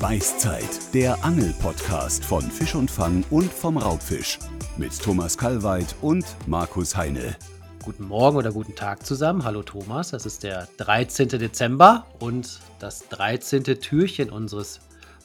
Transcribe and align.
Beißzeit, 0.00 0.94
der 0.94 1.24
Angel-Podcast 1.24 2.24
von 2.24 2.42
Fisch 2.42 2.76
und 2.76 2.88
Fang 2.88 3.24
und 3.30 3.52
vom 3.52 3.76
Raubfisch. 3.76 4.38
Mit 4.76 4.96
Thomas 5.02 5.36
Kalweit 5.36 5.96
und 6.02 6.24
Markus 6.46 6.96
Heine. 6.96 7.36
Guten 7.82 8.06
Morgen 8.06 8.36
oder 8.36 8.52
guten 8.52 8.76
Tag 8.76 9.04
zusammen. 9.04 9.42
Hallo 9.42 9.64
Thomas, 9.64 10.10
das 10.12 10.24
ist 10.24 10.44
der 10.44 10.68
13. 10.76 11.30
Dezember 11.30 12.06
und 12.20 12.60
das 12.78 13.08
13. 13.08 13.64
Türchen 13.64 14.30
unseres 14.30 14.78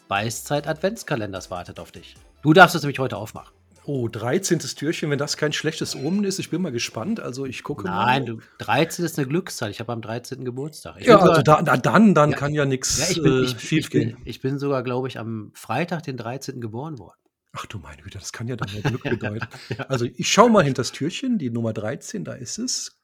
Beißzeit-Adventskalenders 0.07 1.51
wartet 1.51 1.79
auf 1.79 1.91
dich. 1.91 2.15
Du 2.41 2.53
darfst 2.53 2.75
es 2.75 2.81
nämlich 2.81 2.97
heute 2.97 3.17
aufmachen. 3.17 3.53
Oh, 3.85 4.07
13. 4.07 4.59
Türchen, 4.59 5.09
wenn 5.09 5.17
das 5.19 5.35
kein 5.35 5.51
schlechtes 5.51 5.95
Omen 5.95 6.23
ist. 6.23 6.39
Ich 6.39 6.49
bin 6.49 6.61
mal 6.61 6.71
gespannt. 6.71 7.19
Also 7.19 7.45
ich 7.45 7.63
gucke 7.63 7.83
Nein, 7.85 8.23
mal. 8.23 8.25
du, 8.25 8.39
13 8.59 9.03
ist 9.03 9.17
eine 9.19 9.27
Glückszahl. 9.27 9.69
Ich 9.71 9.79
habe 9.81 9.91
am 9.91 10.01
13. 10.01 10.45
Geburtstag. 10.45 10.95
Ich 10.99 11.07
Ja, 11.07 11.19
also 11.19 11.41
da, 11.41 11.61
na, 11.61 11.75
dann, 11.77 12.13
dann 12.15 12.31
Ja, 12.31 12.37
kann 12.37 12.53
ja 12.53 12.63
nichts 12.65 12.97
ja, 12.99 13.05
ich 13.09 13.21
bin, 13.21 13.33
äh, 13.33 13.41
ich, 13.43 13.59
schief 13.59 13.71
ich, 13.85 13.89
bin, 13.89 14.07
gehen. 14.09 14.17
ich 14.23 14.39
bin 14.41 14.57
sogar, 14.57 14.83
glaube 14.83 15.09
ich, 15.09 15.19
am 15.19 15.51
Freitag, 15.53 16.03
den 16.03 16.15
13. 16.17 16.61
geboren 16.61 16.97
worden. 16.97 17.17
Ach 17.51 17.65
du 17.65 17.77
meine 17.77 18.01
Güte, 18.01 18.17
das 18.17 18.31
kann 18.31 18.47
ja 18.47 18.55
dann 18.55 18.69
ja 18.73 18.81
Glück 18.89 19.03
bedeuten. 19.03 19.47
Also 19.89 20.05
ich 20.05 20.31
schaue 20.31 20.49
mal 20.49 20.63
hinter 20.63 20.81
das 20.81 20.91
Türchen, 20.93 21.37
die 21.37 21.49
Nummer 21.49 21.73
13, 21.73 22.23
da 22.23 22.33
ist 22.33 22.57
es. 22.59 22.99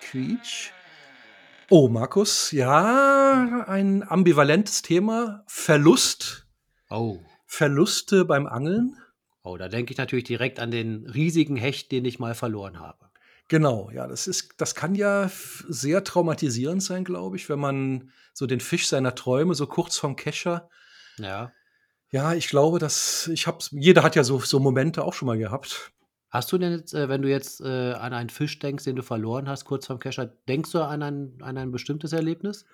Quietsch. 0.00 0.70
Oh, 1.70 1.88
Markus, 1.88 2.52
ja, 2.52 3.64
ein 3.66 4.08
ambivalentes 4.08 4.82
Thema. 4.82 5.42
Verlust, 5.46 6.46
Oh. 6.90 7.18
Verluste 7.46 8.24
beim 8.24 8.46
Angeln. 8.46 8.96
Oh, 9.44 9.56
da 9.58 9.68
denke 9.68 9.92
ich 9.92 9.98
natürlich 9.98 10.24
direkt 10.24 10.58
an 10.58 10.70
den 10.70 11.06
riesigen 11.06 11.56
Hecht, 11.56 11.92
den 11.92 12.04
ich 12.06 12.18
mal 12.18 12.34
verloren 12.34 12.80
habe. 12.80 13.10
Genau, 13.48 13.90
ja, 13.92 14.06
das 14.06 14.26
ist, 14.26 14.54
das 14.56 14.74
kann 14.74 14.94
ja 14.94 15.30
sehr 15.68 16.02
traumatisierend 16.02 16.82
sein, 16.82 17.04
glaube 17.04 17.36
ich, 17.36 17.48
wenn 17.50 17.58
man 17.58 18.10
so 18.32 18.46
den 18.46 18.60
Fisch 18.60 18.88
seiner 18.88 19.14
Träume 19.14 19.54
so 19.54 19.66
kurz 19.66 19.98
vorm 19.98 20.16
Kescher 20.16 20.70
Ja. 21.18 21.52
Ja, 22.10 22.34
ich 22.34 22.48
glaube, 22.48 22.78
dass 22.78 23.28
ich 23.28 23.46
hab's. 23.48 23.70
Jeder 23.72 24.02
hat 24.04 24.16
ja 24.16 24.24
so, 24.24 24.38
so 24.40 24.60
Momente 24.60 25.04
auch 25.04 25.14
schon 25.14 25.26
mal 25.26 25.38
gehabt. 25.38 25.92
Hast 26.30 26.52
du 26.52 26.58
denn 26.58 26.72
jetzt, 26.72 26.94
äh, 26.94 27.08
wenn 27.08 27.22
du 27.22 27.28
jetzt 27.30 27.60
äh, 27.60 27.92
an 27.92 28.12
einen 28.12 28.30
Fisch 28.30 28.58
denkst, 28.58 28.84
den 28.84 28.96
du 28.96 29.02
verloren 29.02 29.48
hast, 29.48 29.64
kurz 29.64 29.86
vorm 29.86 29.98
Kescher, 29.98 30.26
denkst 30.26 30.72
du 30.72 30.80
an 30.80 31.02
ein, 31.02 31.38
an 31.42 31.58
ein 31.58 31.72
bestimmtes 31.72 32.12
Erlebnis? 32.12 32.66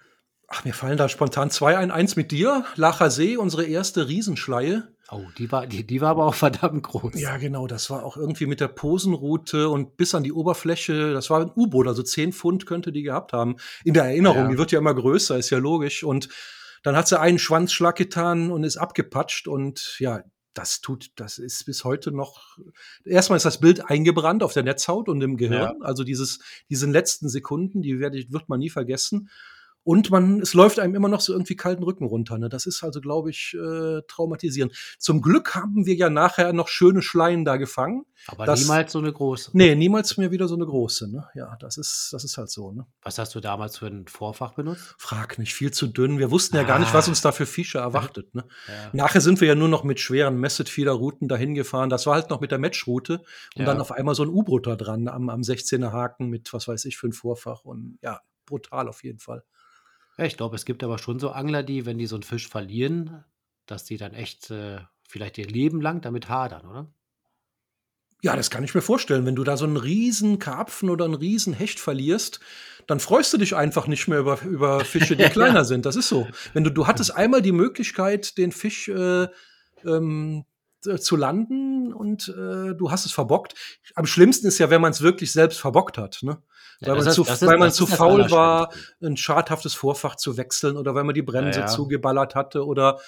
Ach, 0.53 0.65
mir 0.65 0.75
fallen 0.75 0.97
da 0.97 1.09
spontan 1.09 1.49
zwei 1.51 1.79
ein. 1.79 1.93
Eins 1.93 2.17
mit 2.17 2.33
dir, 2.33 2.65
Lacher 2.75 3.11
See, 3.11 3.37
unsere 3.37 3.65
erste 3.65 4.09
Riesenschleie. 4.09 4.89
Oh, 5.13 5.23
die 5.39 5.51
war, 5.53 5.67
die, 5.69 5.87
die 5.87 6.01
war 6.01 6.11
aber 6.11 6.27
auch 6.27 6.35
verdammt 6.35 6.83
groß. 6.83 7.19
Ja, 7.21 7.37
genau, 7.37 7.69
das 7.69 7.89
war 7.89 8.05
auch 8.05 8.17
irgendwie 8.17 8.47
mit 8.47 8.61
der 8.61 8.67
Posenroute 8.69 9.69
und 9.69 9.97
bis 9.97 10.13
an 10.15 10.25
die 10.25 10.33
Oberfläche. 10.33 11.13
Das 11.13 11.31
war 11.31 11.41
ein 11.41 11.53
U-Boot, 11.55 11.87
also 11.87 12.03
zehn 12.03 12.33
Pfund 12.33 12.67
könnte 12.67 12.91
die 12.91 13.03
gehabt 13.03 13.33
haben. 13.33 13.57
In 13.85 13.95
der 13.95 14.05
Erinnerung, 14.05 14.43
Ja. 14.45 14.49
die 14.49 14.59
wird 14.59 14.73
ja 14.73 14.81
immer 14.81 14.95
größer, 14.95 15.39
ist 15.39 15.51
ja 15.51 15.59
logisch. 15.59 16.03
Und 16.03 16.29
dann 16.83 16.97
hat 16.97 17.07
sie 17.07 17.19
einen 17.21 17.39
Schwanzschlag 17.39 17.95
getan 17.95 18.51
und 18.51 18.65
ist 18.65 18.77
abgepatscht. 18.77 19.47
Und 19.47 19.97
ja, 20.01 20.25
das 20.55 20.81
tut, 20.81 21.11
das 21.15 21.39
ist 21.39 21.65
bis 21.65 21.85
heute 21.85 22.11
noch. 22.11 22.59
Erstmal 23.05 23.37
ist 23.37 23.47
das 23.47 23.61
Bild 23.61 23.89
eingebrannt 23.89 24.43
auf 24.43 24.53
der 24.53 24.65
Netzhaut 24.65 25.09
und 25.09 25.21
im 25.23 25.37
Gehirn. 25.37 25.81
Also 25.83 26.03
dieses, 26.03 26.41
diese 26.69 26.91
letzten 26.91 27.29
Sekunden, 27.29 27.83
die 27.83 28.01
werde 28.01 28.19
ich, 28.19 28.33
wird 28.33 28.49
man 28.49 28.59
nie 28.59 28.71
vergessen. 28.71 29.29
Und 29.83 30.11
man, 30.11 30.41
es 30.41 30.53
läuft 30.53 30.79
einem 30.79 30.95
immer 30.95 31.09
noch 31.09 31.21
so 31.23 31.33
irgendwie 31.33 31.57
kalten 31.57 31.83
Rücken 31.83 32.05
runter. 32.05 32.37
Ne? 32.37 32.49
Das 32.51 32.67
ist 32.67 32.83
also, 32.85 33.01
glaube 33.01 33.31
ich, 33.31 33.57
äh, 33.59 34.03
traumatisierend. 34.07 34.75
Zum 34.99 35.23
Glück 35.23 35.55
haben 35.55 35.87
wir 35.87 35.95
ja 35.95 36.11
nachher 36.11 36.53
noch 36.53 36.69
schöne 36.69 37.01
Schleien 37.01 37.45
da 37.47 37.57
gefangen. 37.57 38.05
aber 38.27 38.45
das- 38.45 38.61
niemals 38.61 38.93
so 38.93 38.99
eine 38.99 39.11
große. 39.13 39.51
Nee, 39.55 39.75
niemals 39.75 40.19
mehr 40.19 40.31
wieder 40.31 40.47
so 40.49 40.55
eine 40.55 40.67
große. 40.67 41.11
Ne? 41.11 41.27
Ja, 41.35 41.57
das 41.61 41.79
ist, 41.79 42.11
das 42.13 42.25
ist 42.25 42.37
halt 42.37 42.51
so. 42.51 42.73
Ne? 42.73 42.87
Was 43.03 43.19
hast 43.19 43.35
du 43.35 43.41
damals 43.41 43.79
für 43.79 43.87
ein 43.87 44.07
Vorfach 44.07 44.53
benutzt? 44.53 44.95
Frag 44.99 45.39
nicht, 45.39 45.55
viel 45.55 45.71
zu 45.71 45.87
dünn. 45.87 46.19
Wir 46.19 46.31
wussten 46.31 46.57
ja 46.57 46.63
gar 46.65 46.79
nicht, 46.79 46.93
was 46.93 47.07
Ah. 47.07 47.11
uns 47.11 47.23
da 47.23 47.33
für 47.33 47.47
Fische 47.47 47.79
erwartet. 47.79 48.35
Ne? 48.35 48.45
Ja. 48.69 48.91
Nachher 48.93 49.23
sind 49.23 49.41
wir 49.41 49.49
ja 49.49 49.55
nur 49.55 49.69
noch 49.69 49.83
mit 49.85 49.99
schweren 49.99 50.39
Messed-Feeder-Routen 50.39 51.27
dahin 51.29 51.55
gefahren. 51.55 51.89
Das 51.89 52.07
war 52.07 52.15
halt 52.15 52.29
noch 52.29 52.41
mit 52.43 52.51
der 52.51 52.59
Matchroute. 52.59 53.21
Und 53.57 53.61
Ja. 53.63 53.65
dann 53.65 53.81
auf 53.81 53.91
einmal 53.93 54.15
so 54.15 54.23
ein 54.25 54.29
U-Boot 54.29 54.67
da 54.67 54.77
dran 54.77 55.09
am, 55.09 55.31
am 55.31 55.41
16er 55.43 55.91
Haken 55.93 56.29
mit, 56.29 56.53
was 56.53 56.69
weiß 56.69 56.85
ich, 56.85 56.99
für 56.99 57.09
ein 57.09 57.13
Vorfach. 57.15 57.65
Und 57.65 57.99
ja, 58.03 58.21
brutal 58.45 58.87
auf 58.89 59.03
jeden 59.03 59.19
Fall. 59.21 59.43
Ja, 60.19 60.25
ich 60.25 60.37
glaube, 60.37 60.57
es 60.57 60.65
gibt 60.65 60.83
aber 60.85 60.99
schon 60.99 61.19
so 61.19 61.31
Angler, 61.31 61.63
die, 61.63 61.87
wenn 61.87 61.99
die 61.99 62.07
so 62.07 62.17
einen 62.17 62.23
Fisch 62.23 62.49
verlieren, 62.49 63.25
dass 63.67 63.85
die 63.85 63.97
dann 63.97 64.13
echt 64.13 64.51
äh, 64.51 64.79
vielleicht 65.09 65.39
ihr 65.39 65.47
Leben 65.47 65.81
lang 65.81 66.01
damit 66.01 66.29
hadern, 66.29 66.67
oder? 66.67 66.93
Ja, 68.23 68.37
das 68.37 68.51
kann 68.51 68.65
ich 68.65 68.75
mir 68.75 68.83
vorstellen. 68.83 69.25
Wenn 69.25 69.37
du 69.37 69.45
da 69.45 69.57
so 69.57 69.65
einen 69.65 69.79
riesen 69.79 70.39
Karpfen 70.39 70.91
oder 70.91 71.07
einen 71.07 71.15
riesen 71.15 71.55
Hecht 71.55 71.81
verlierst, 71.81 72.41
dann 72.87 73.01
freust 73.01 73.33
du 73.33 73.39
dich 73.39 73.57
einfach 73.57 73.87
nicht 73.87 74.09
mehr 74.09 74.19
über, 74.19 74.43
über 74.43 74.85
Fische, 74.85 75.17
die 75.17 75.25
kleiner 75.31 75.65
sind. 75.65 75.87
Das 75.87 75.97
ist 75.97 76.09
so. 76.09 76.29
Wenn 76.53 76.65
du, 76.65 76.71
du 76.71 76.87
hattest 76.87 77.15
einmal 77.15 77.41
die 77.41 77.53
Möglichkeit, 77.53 78.37
den 78.37 78.53
Fisch 78.53 78.89
äh, 78.89 79.29
ähm, 79.87 80.45
äh, 80.87 80.99
zu 80.99 81.17
landen 81.17 81.93
und 81.93 82.29
äh, 82.29 82.75
du 82.75 82.91
hast 82.91 83.07
es 83.07 83.13
verbockt. 83.13 83.55
Am 83.95 84.07
schlimmsten 84.07 84.47
ist 84.47 84.59
ja, 84.59 84.71
wenn 84.71 84.81
man 84.81 84.93
es 84.93 85.03
wirklich 85.03 85.33
selbst 85.33 85.61
verbockt 85.61 85.99
hat. 85.99 86.21
Ne? 86.23 86.43
Weil 86.81 86.97
man 86.97 87.07
ist- 87.07 87.15
zu, 87.15 87.23
ist- 87.25 87.47
weil 87.47 87.59
man 87.59 87.71
zu 87.71 87.87
faul 87.87 88.31
war, 88.31 88.71
ein 89.03 89.17
schadhaftes 89.17 89.75
Vorfach 89.75 90.17
zu 90.17 90.37
wechseln 90.37 90.77
oder 90.77 90.95
weil 90.95 91.05
man 91.05 91.15
die 91.15 91.23
Bremse 91.23 91.61
Ja, 91.61 91.67
ja. 91.67 91.73
zugeballert 91.73 92.35
hatte 92.35 92.65
Oder 92.67 92.99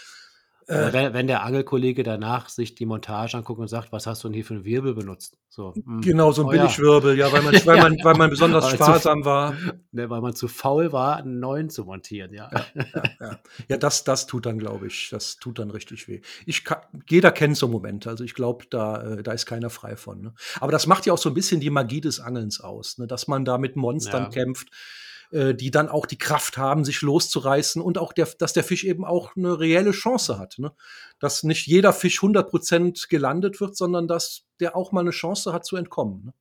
äh, 0.69 0.93
wenn, 0.93 1.15
wenn 1.15 1.27
der 1.27 1.43
Angelkollege 1.43 2.03
danach 2.03 2.49
sich 2.49 2.75
die 2.75 2.87
Montage 2.87 3.37
anguckt 3.37 3.61
und 3.61 3.69
sagt, 3.69 3.93
was 3.93 4.07
hast 4.07 4.23
du 4.23 4.29
denn 4.29 4.35
hier 4.35 4.45
für 4.45 4.55
einen 4.55 4.65
Wirbel 4.65 4.95
benutzt? 4.95 5.37
So, 5.49 5.75
hm, 5.75 6.01
genau 6.01 6.33
so 6.33 6.43
ein 6.43 6.49
oh 6.49 6.53
ja. 6.53 6.63
Billigwirbel, 6.63 7.19
ja, 7.19 7.33
weil 7.33 7.43
man, 7.43 7.55
weil 7.67 7.77
man, 7.83 7.99
weil 8.03 8.15
man 8.17 8.31
besonders 8.31 8.69
zu- 8.71 8.77
sparsam 8.77 9.25
war. 9.25 9.55
Ne, 9.93 10.09
weil 10.09 10.21
man 10.21 10.35
zu 10.35 10.49
faul 10.49 10.93
war, 10.93 11.17
einen 11.17 11.41
neuen 11.41 11.69
zu 11.69 11.85
montieren, 11.85 12.33
ja. 12.33 12.51
ja. 13.21 13.39
ja, 13.69 13.77
das, 13.77 14.05
das 14.05 14.27
tut 14.27 14.47
dann, 14.47 14.59
glaube 14.59 14.87
ich, 14.87 15.09
das 15.11 15.37
tut 15.37 15.59
dann 15.59 15.71
richtig 15.71 16.09
weh. 16.09 16.21
Ich 16.47 16.65
kann, 16.65 16.79
jeder 17.09 17.31
kennt 17.33 17.57
so 17.57 17.69
Momente, 17.69 18.09
also 18.09 18.25
ich 18.25 18.35
glaube, 18.35 18.65
da, 18.71 19.03
äh, 19.03 19.23
da 19.23 19.33
ist 19.33 19.47
keiner 19.47 19.71
frei 19.71 19.97
von. 19.97 20.23
Ne? 20.23 20.35
Aber 20.61 20.73
das 20.73 20.87
macht 20.87 21.07
ja 21.07 21.13
auch 21.13 21.19
so 21.19 21.29
ein 21.29 21.35
bisschen 21.35 21.61
die 21.61 21.71
Magie 21.71 22.01
des 22.01 22.21
Angelns 22.21 22.61
aus, 22.61 22.99
ne? 22.99 23.07
dass 23.07 23.29
man 23.29 23.45
da 23.45 23.59
mit 23.59 23.77
Monstern 23.77 24.25
Ja. 24.25 24.29
kämpft, 24.31 24.69
äh, 25.33 25.55
die 25.55 25.71
dann 25.71 25.89
auch 25.89 26.07
die 26.07 26.19
Kraft 26.19 26.59
haben, 26.59 26.85
sich 26.85 27.01
loszureißen 27.01 27.81
und 27.81 27.99
auch, 27.99 28.13
der, 28.13 28.29
dass 28.39 28.53
der 28.53 28.65
Fisch 28.65 28.85
eben 28.85 29.05
auch 29.05 29.35
eine 29.35 29.59
reelle 29.59 29.93
Chance 29.93 30.39
hat. 30.39 30.59
Ne? 30.59 30.73
Dass 31.19 31.43
nicht 31.43 31.67
jeder 31.67 31.93
Fisch 31.93 32.21
100% 32.21 33.09
gelandet 33.09 33.61
wird, 33.61 33.77
sondern 33.77 34.07
dass 34.07 34.45
der 34.61 34.77
auch 34.77 34.93
mal 34.93 35.01
eine 35.01 35.11
Chance 35.11 35.53
hat 35.53 35.65
zu 35.65 35.77
entkommen. 35.77 36.27
Ne? 36.27 36.35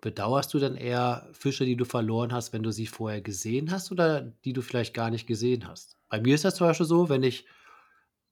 Bedauerst 0.00 0.54
du 0.54 0.58
denn 0.58 0.76
eher 0.76 1.28
Fische, 1.32 1.66
die 1.66 1.76
du 1.76 1.84
verloren 1.84 2.32
hast, 2.32 2.54
wenn 2.54 2.62
du 2.62 2.70
sie 2.70 2.86
vorher 2.86 3.20
gesehen 3.20 3.70
hast 3.70 3.92
oder 3.92 4.22
die 4.44 4.54
du 4.54 4.62
vielleicht 4.62 4.94
gar 4.94 5.10
nicht 5.10 5.26
gesehen 5.26 5.68
hast? 5.68 5.98
Bei 6.08 6.18
mir 6.18 6.34
ist 6.34 6.46
das 6.46 6.54
zum 6.54 6.66
Beispiel 6.66 6.86
so, 6.86 7.10
wenn 7.10 7.22
ich 7.22 7.44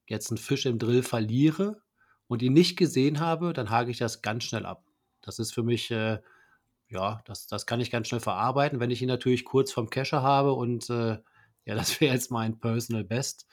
jetzt 0.06 0.30
einen 0.30 0.38
Fisch 0.38 0.64
im 0.64 0.78
Drill 0.78 1.02
verliere 1.02 1.82
und 2.26 2.40
ihn 2.40 2.54
nicht 2.54 2.78
gesehen 2.78 3.20
habe, 3.20 3.52
dann 3.52 3.68
hake 3.68 3.90
ich 3.90 3.98
das 3.98 4.22
ganz 4.22 4.44
schnell 4.44 4.64
ab. 4.64 4.84
Das 5.20 5.38
ist 5.38 5.52
für 5.52 5.62
mich, 5.62 5.90
äh, 5.90 6.20
ja, 6.88 7.20
das, 7.26 7.46
das 7.46 7.66
kann 7.66 7.80
ich 7.80 7.90
ganz 7.90 8.08
schnell 8.08 8.20
verarbeiten. 8.20 8.80
Wenn 8.80 8.90
ich 8.90 9.02
ihn 9.02 9.08
natürlich 9.08 9.44
kurz 9.44 9.72
vom 9.72 9.90
Kescher 9.90 10.22
habe 10.22 10.52
und 10.52 10.88
äh, 10.90 11.18
ja, 11.64 11.74
das 11.74 12.00
wäre 12.00 12.14
jetzt 12.14 12.30
mein 12.30 12.58
Personal 12.58 13.04
Best, 13.04 13.46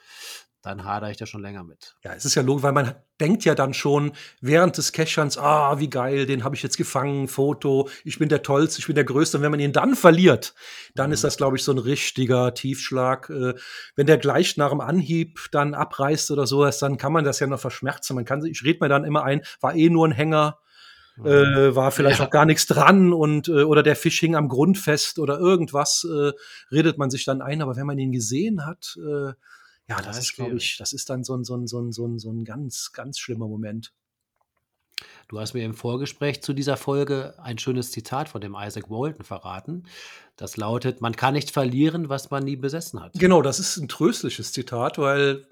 dann 0.61 0.83
hadere 0.83 1.11
ich 1.11 1.17
da 1.17 1.27
schon 1.27 1.43
länger 1.43 1.63
mit. 1.63 1.95
Ja, 2.03 2.13
es 2.15 2.25
ist 2.25 2.33
ja 2.33 2.41
logisch, 2.41 2.63
weil 2.63 2.71
man 2.71 2.95
denkt 3.21 3.45
ja 3.45 3.53
dann 3.53 3.75
schon 3.75 4.13
während 4.41 4.75
des 4.77 4.93
Kescherns, 4.93 5.37
ah, 5.37 5.77
wie 5.77 5.91
geil, 5.91 6.25
den 6.25 6.43
habe 6.43 6.55
ich 6.55 6.63
jetzt 6.63 6.77
gefangen, 6.77 7.27
Foto, 7.27 7.87
ich 8.03 8.17
bin 8.17 8.29
der 8.29 8.41
Tollste, 8.41 8.79
ich 8.79 8.87
bin 8.87 8.95
der 8.95 9.03
Größte. 9.03 9.37
Und 9.37 9.43
wenn 9.43 9.51
man 9.51 9.59
ihn 9.59 9.73
dann 9.73 9.93
verliert, 9.95 10.55
dann 10.95 11.09
Mhm. 11.09 11.13
ist 11.13 11.23
das, 11.23 11.37
glaube 11.37 11.57
ich, 11.57 11.63
so 11.63 11.71
ein 11.71 11.77
richtiger 11.77 12.51
Tiefschlag. 12.55 13.29
Äh, 13.29 13.53
wenn 13.95 14.07
der 14.07 14.17
gleich 14.17 14.57
nach 14.57 14.71
dem 14.71 14.81
Anhieb 14.81 15.39
dann 15.51 15.75
abreißt 15.75 16.31
oder 16.31 16.47
sowas, 16.47 16.79
dann 16.79 16.97
kann 16.97 17.13
man 17.13 17.25
das 17.25 17.39
ja 17.39 17.45
noch 17.45 17.59
verschmerzen. 17.59 18.15
Man 18.15 18.25
kann, 18.25 18.43
ich 18.43 18.63
rede 18.63 18.79
mir 18.81 18.89
dann 18.89 19.03
immer 19.03 19.23
ein, 19.23 19.43
war 19.61 19.75
eh 19.75 19.91
nur 19.91 20.07
ein 20.07 20.13
Hänger, 20.13 20.57
äh, 21.23 21.75
war 21.75 21.91
vielleicht 21.91 22.19
Ja. 22.19 22.25
auch 22.25 22.29
gar 22.29 22.45
nichts 22.45 22.65
dran 22.65 23.13
und 23.13 23.47
äh, 23.47 23.63
oder 23.63 23.83
der 23.83 23.95
Fisch 23.95 24.19
hing 24.19 24.35
am 24.35 24.49
Grund 24.49 24.77
fest 24.77 25.19
oder 25.19 25.39
irgendwas, 25.39 26.05
äh, 26.09 26.31
redet 26.71 26.97
man 26.97 27.09
sich 27.09 27.25
dann 27.25 27.41
ein. 27.41 27.61
Aber 27.61 27.75
wenn 27.75 27.85
man 27.85 27.97
ihn 27.99 28.11
gesehen 28.11 28.65
hat, 28.65 28.97
äh, 28.99 29.27
ja, 29.87 29.97
Ja, 29.97 30.01
das 30.01 30.17
ist 30.19 30.35
glaube 30.35 30.57
ich, 30.57 30.77
das 30.77 30.93
ist 30.93 31.09
dann 31.09 31.23
so 31.23 31.35
ein, 31.35 31.43
so 31.45 31.55
ein, 31.55 31.67
so 31.67 31.79
ein, 31.79 31.91
so 31.91 32.07
ein, 32.07 32.17
so 32.19 32.31
ein 32.31 32.43
ganz, 32.43 32.91
ganz 32.91 33.19
schlimmer 33.19 33.47
Moment. 33.47 33.93
Du 35.27 35.39
hast 35.39 35.53
mir 35.53 35.65
im 35.65 35.73
Vorgespräch 35.73 36.41
zu 36.43 36.53
dieser 36.53 36.77
Folge 36.77 37.33
ein 37.39 37.57
schönes 37.57 37.91
Zitat 37.91 38.29
von 38.29 38.41
dem 38.41 38.55
Isaac 38.57 38.89
Walton 38.89 39.25
verraten. 39.25 39.83
Das 40.35 40.55
lautet: 40.55 41.01
Man 41.01 41.15
kann 41.15 41.33
nicht 41.33 41.51
verlieren, 41.51 42.09
was 42.09 42.29
man 42.29 42.43
nie 42.43 42.55
besessen 42.55 43.01
hat. 43.01 43.13
Genau, 43.13 43.41
das 43.41 43.59
ist 43.59 43.77
ein 43.77 43.87
tröstliches 43.87 44.51
Zitat, 44.53 44.97
weil 44.97 45.47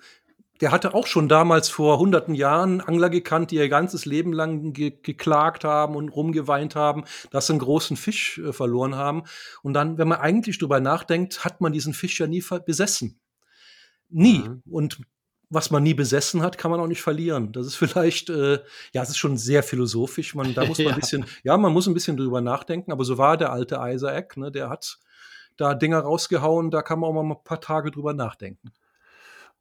der 0.62 0.72
hatte 0.72 0.94
auch 0.94 1.08
schon 1.08 1.28
damals 1.28 1.70
vor 1.70 1.98
hunderten 2.00 2.36
Jahren 2.36 2.80
Angler 2.80 3.10
gekannt, 3.10 3.52
die 3.52 3.56
ihr 3.56 3.70
ganzes 3.70 4.06
Leben 4.06 4.34
lang 4.34 4.74
ge 4.74 4.94
geklagt 5.02 5.64
haben 5.64 5.96
und 5.96 6.10
rumgeweint 6.10 6.76
haben, 6.76 7.04
dass 7.32 7.48
sie 7.48 7.54
einen 7.54 7.60
großen 7.60 7.98
Fisch 7.98 8.38
äh, 8.38 8.54
verloren 8.54 8.96
haben. 8.96 9.24
Und 9.64 9.74
dann, 9.74 9.98
wenn 9.98 10.08
man 10.08 10.20
eigentlich 10.20 10.60
drüber 10.60 10.80
nachdenkt, 10.80 11.44
hat 11.44 11.60
man 11.60 11.74
diesen 11.74 11.94
Fisch 11.94 12.20
ja 12.20 12.28
nie 12.28 12.44
besessen. 12.66 13.20
Nie. 14.10 14.40
Mhm. 14.40 14.64
Und 14.70 15.00
was 15.50 15.70
man 15.72 15.84
nie 15.84 15.94
besessen 15.94 16.42
hat, 16.42 16.58
kann 16.58 16.72
man 16.72 16.80
auch 16.80 16.88
nicht 16.88 17.02
verlieren. 17.02 17.52
Das 17.52 17.68
ist 17.68 17.76
vielleicht, 17.76 18.30
äh, 18.30 18.60
ja, 18.94 19.02
es 19.04 19.10
ist 19.10 19.18
schon 19.18 19.38
sehr 19.38 19.64
philosophisch. 19.64 20.36
Man, 20.36 20.54
da 20.54 20.66
muss 20.66 20.78
man 20.78 20.88
Ja. 20.88 20.94
ein 20.94 21.00
bisschen, 21.00 21.26
ja, 21.44 21.58
man 21.58 21.74
muss 21.74 21.88
ein 21.88 21.94
bisschen 21.94 22.18
drüber 22.18 22.42
nachdenken. 22.42 22.92
Aber 22.92 23.06
so 23.06 23.18
war 23.18 23.38
der 23.38 23.52
alte 23.52 23.80
Isaac, 23.82 24.38
ne, 24.38 24.52
der 24.52 24.70
hat 24.70 25.00
da 25.58 25.76
Dinger 25.76 26.00
rausgehauen, 26.00 26.72
da 26.72 26.82
kann 26.82 27.00
man 27.00 27.10
auch 27.10 27.24
mal 27.24 27.36
ein 27.36 27.44
paar 27.44 27.62
Tage 27.62 27.92
drüber 27.92 28.14
nachdenken. 28.14 28.72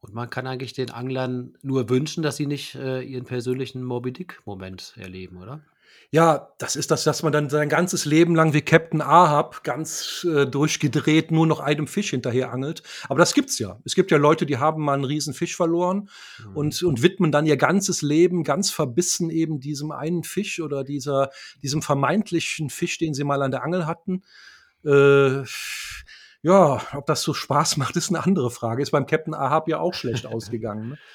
Und 0.03 0.15
man 0.15 0.29
kann 0.29 0.49
eigentlich 0.49 0.73
den 0.73 0.91
Anglern 0.91 1.57
nur 1.63 1.89
wünschen, 1.89 2.25
dass 2.25 2.37
sie 2.37 2.47
nicht 2.47 2.75
äh, 2.75 3.03
ihren 3.03 3.25
persönlichen 3.25 3.85
Moby 3.85 4.13
Dick-Moment 4.13 4.95
erleben, 4.97 5.37
oder? 5.37 5.63
Ja, 6.11 6.51
das 6.59 6.77
ist 6.77 6.91
das, 6.91 7.05
dass 7.05 7.23
man 7.23 7.33
dann 7.33 7.49
sein 7.49 7.69
ganzes 7.69 8.05
Leben 8.05 8.35
lang 8.35 8.53
wie 8.53 8.63
Captain 8.63 9.01
Ahab 9.01 9.63
ganz 9.63 10.27
äh, 10.29 10.45
durchgedreht 10.45 11.31
nur 11.31 11.47
noch 11.47 11.61
einem 11.61 11.87
Fisch 11.87 12.11
hinterher 12.11 12.53
angelt. 12.53 12.83
Aber 13.09 13.21
das 13.21 13.33
gibt's 13.33 13.61
ja. 13.61 13.81
Es 13.85 13.95
gibt 13.95 14.11
ja 14.11 14.19
Leute, 14.19 14.45
die 14.45 14.59
haben 14.59 14.83
mal 14.83 14.95
einen 14.95 15.05
riesen 15.05 15.35
Fisch 15.35 15.57
verloren 15.57 16.11
mhm. 16.45 16.57
und, 16.57 16.83
und 16.83 17.03
widmen 17.03 17.31
dann 17.31 17.47
ihr 17.47 17.57
ganzes 17.57 18.03
Leben 18.03 18.43
ganz 18.43 18.71
verbissen 18.71 19.31
eben 19.31 19.61
diesem 19.61 19.93
einen 19.93 20.25
Fisch 20.25 20.61
oder 20.61 20.83
dieser, 20.83 21.31
diesem 21.63 21.81
vermeintlichen 21.81 22.71
Fisch, 22.71 22.99
den 22.99 23.15
sie 23.15 23.25
mal 23.25 23.41
an 23.41 23.53
der 23.53 23.63
Angel 23.63 23.87
hatten. 23.87 24.23
Äh, 24.85 25.45
ja, 26.43 26.83
ob 26.93 27.07
das 27.07 27.23
so 27.23 27.35
Spaß 27.35 27.77
macht, 27.79 27.97
ist 27.97 28.11
eine 28.11 28.25
andere 28.25 28.51
Frage. 28.51 28.83
Ist 28.83 28.91
beim 28.91 29.07
Captain 29.07 29.35
Ahab 29.35 29.69
ja 29.69 29.81
auch 29.81 29.95
schlecht 29.95 30.27
ausgegangen. 30.27 30.91
Ne? 30.91 30.99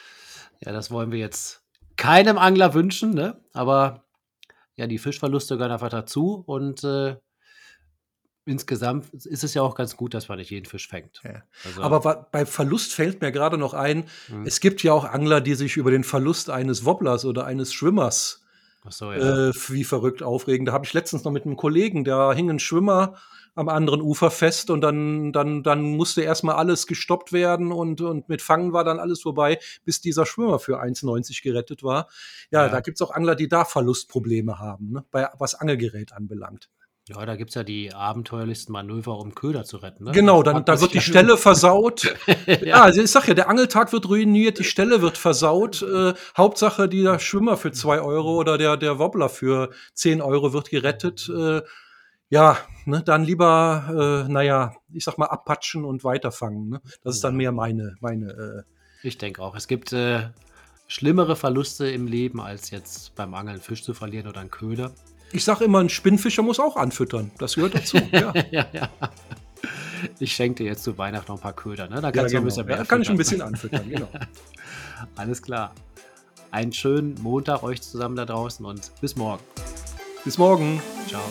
Ja, 0.66 0.72
das 0.72 0.90
wollen 0.90 1.12
wir 1.12 1.20
jetzt 1.20 1.62
keinem 1.98 2.40
Angler 2.40 2.74
wünschen, 2.74 3.14
ne? 3.14 3.40
Aber 3.54 4.06
ja, 4.76 4.88
die 4.88 4.98
Fischverluste 4.98 5.56
gehören 5.56 5.72
einfach 5.72 5.90
dazu 5.90 6.44
und 6.48 6.84
äh, 6.84 7.18
insgesamt 8.48 9.14
ist 9.14 9.44
es 9.44 9.54
ja 9.54 9.62
auch 9.62 9.76
ganz 9.76 9.98
gut, 9.98 10.16
dass 10.16 10.30
man 10.30 10.40
nicht 10.40 10.50
jeden 10.50 10.66
Fisch 10.66 10.88
fängt. 10.88 11.22
Ja. 11.24 11.44
Also, 11.64 11.82
Aber 11.84 12.28
bei 12.32 12.48
Verlust 12.48 12.94
fällt 12.94 13.22
mir 13.22 13.32
gerade 13.32 13.60
noch 13.60 13.76
ein, 13.76 14.06
mhm. 14.30 14.48
es 14.48 14.60
gibt 14.60 14.82
ja 14.82 14.94
auch 14.94 15.06
Angler, 15.06 15.42
die 15.42 15.54
sich 15.54 15.78
über 15.78 15.92
den 15.92 16.04
Verlust 16.04 16.50
eines 16.50 16.86
Wobblers 16.86 17.26
oder 17.26 17.46
eines 17.46 17.72
Schwimmers 17.72 18.47
so, 18.90 19.12
ja. 19.12 19.50
äh, 19.50 19.54
wie 19.70 19.84
verrückt 19.84 20.24
aufregen. 20.24 20.66
Da 20.66 20.74
habe 20.74 20.86
ich 20.86 20.94
letztens 20.94 21.24
noch 21.24 21.32
mit 21.32 21.46
einem 21.46 21.56
Kollegen, 21.56 22.04
da 22.04 22.34
hing 22.34 22.50
ein 22.50 22.60
Schwimmer 22.60 23.16
am 23.58 23.70
anderen 23.70 24.02
Ufer 24.02 24.30
fest 24.30 24.70
und 24.70 24.82
dann, 24.82 25.34
dann, 25.34 25.64
dann 25.64 25.82
musste 25.82 26.22
erstmal 26.22 26.56
alles 26.56 26.86
gestoppt 26.86 27.34
werden 27.34 27.72
und, 27.72 28.02
und 28.02 28.30
mit 28.30 28.44
Fangen 28.44 28.72
war 28.72 28.84
dann 28.84 29.00
alles 29.00 29.22
vorbei, 29.22 29.58
bis 29.84 30.00
dieser 30.00 30.28
Schwimmer 30.28 30.60
für 30.60 30.80
1,90 30.80 31.42
gerettet 31.42 31.82
war. 31.82 32.08
Ja, 32.52 32.66
ja. 32.66 32.70
da 32.70 32.82
gibt's 32.82 33.02
auch 33.02 33.10
Angler, 33.10 33.34
die 33.36 33.48
da 33.48 33.66
Verlustprobleme 33.66 34.60
haben, 34.60 34.92
ne, 34.92 35.06
bei, 35.10 35.28
was 35.40 35.56
Angelgerät 35.56 36.14
anbelangt. 36.14 36.70
Ja, 37.10 37.26
da 37.26 37.38
gibt 37.38 37.52
es 37.52 37.56
ja 37.56 37.64
die 37.64 37.94
abenteuerlichsten 37.94 38.74
Manöver, 38.74 39.18
um 39.18 39.34
Köder 39.34 39.64
zu 39.64 39.78
retten. 39.78 40.04
Ne? 40.06 40.12
Genau, 40.12 40.44
dann, 40.44 40.66
da 40.66 40.82
wird 40.82 40.94
die 40.94 41.00
Stelle 41.02 41.38
versaut. 41.38 42.04
ja. 42.46 42.56
ja, 42.64 42.82
also 42.82 43.02
ich 43.02 43.10
sag 43.10 43.30
ja, 43.30 43.34
der 43.34 43.50
Angeltag 43.50 43.94
wird 43.94 44.10
ruiniert, 44.10 44.60
die 44.60 44.66
Stelle 44.66 45.02
wird 45.02 45.18
versaut. 45.18 45.86
Äh, 45.98 46.14
Hauptsache, 46.36 46.90
dieser 46.90 47.18
Schwimmer 47.18 47.56
für 47.56 47.72
zwei 47.72 48.02
Euro 48.02 48.36
oder 48.36 48.58
der, 48.58 48.76
der 48.76 49.00
Wobbler 49.00 49.30
für 49.30 49.72
zehn 49.94 50.22
Euro 50.22 50.52
wird 50.52 50.70
gerettet. 50.70 51.30
Äh, 51.30 51.62
ja, 52.30 52.58
ne, 52.86 53.02
dann 53.04 53.24
lieber, 53.24 54.26
äh, 54.28 54.32
naja, 54.32 54.74
ich 54.94 55.06
sag 55.06 55.18
mal, 55.18 55.28
abpatschen 55.28 55.86
und 55.86 56.04
weiterfangen. 56.04 56.70
Ne? 56.70 56.82
Das 57.04 57.16
ist 57.16 57.24
dann 57.24 57.38
mehr 57.38 57.54
meine, 57.54 57.96
meine. 58.02 58.66
Äh 58.66 59.08
ich 59.08 59.18
denke 59.18 59.42
auch. 59.42 59.56
Es 59.56 59.68
gibt 59.68 59.94
äh, 59.94 60.30
schlimmere 60.88 61.36
Verluste 61.36 61.90
im 61.90 62.06
Leben, 62.06 62.42
als 62.42 62.70
jetzt 62.70 63.16
beim 63.16 63.34
Angeln 63.34 63.62
Fisch 63.62 63.84
zu 63.84 63.94
verlieren 63.94 64.28
oder 64.28 64.42
einen 64.42 64.52
Köder. 64.52 64.92
Ich 65.32 65.44
sag 65.44 65.62
immer, 65.62 65.80
ein 65.80 65.90
Spinnfischer 65.90 66.42
muss 66.42 66.60
auch 66.60 66.76
anfüttern. 66.76 67.32
Das 67.38 67.56
gehört 67.56 67.76
dazu. 67.76 67.98
ja. 68.12 68.34
ja, 68.52 68.66
ja. 68.74 68.90
Ich 70.20 70.34
schenke 70.34 70.64
dir 70.64 70.70
jetzt 70.70 70.84
zu 70.84 70.98
Weihnachten 70.98 71.32
noch 71.32 71.40
ein 71.40 71.42
paar 71.42 71.54
Köder. 71.54 71.88
Ne? 71.88 72.02
Da, 72.02 72.12
kannst 72.12 72.16
ja, 72.16 72.22
genau. 72.24 72.32
du 72.32 72.38
ein 72.38 72.46
bisschen 72.46 72.66
mehr 72.66 72.78
ja, 72.78 72.84
kann 72.86 73.02
ich 73.02 73.10
ein 73.10 73.18
bisschen 73.18 73.42
anfüttern, 73.42 73.90
genau. 73.90 74.10
Alles 75.16 75.42
klar. 75.42 75.74
Einen 76.52 76.72
schönen 76.72 77.16
Montag 77.22 77.64
euch 77.64 77.82
zusammen 77.82 78.16
da 78.16 78.26
draußen 78.26 78.66
und 78.66 78.92
bis 79.02 79.16
morgen. 79.16 79.44
Bis 80.24 80.38
morgen. 80.38 80.82
Ciao. 81.08 81.22